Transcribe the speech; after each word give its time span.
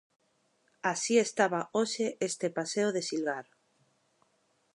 Así 0.91 1.15
estaba 1.27 1.61
hoxe 1.77 2.05
este 2.29 2.47
paseo 2.57 2.89
de 2.95 3.01
Silgar. 3.09 3.45